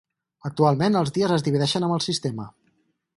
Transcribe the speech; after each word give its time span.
Actualment, 0.49 0.97
els 1.01 1.13
dies 1.17 1.33
es 1.37 1.45
divideixen 1.49 1.87
amb 1.89 1.99
el 1.99 2.05
sistema. 2.09 2.49